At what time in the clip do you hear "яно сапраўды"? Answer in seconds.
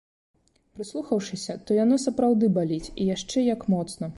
1.83-2.51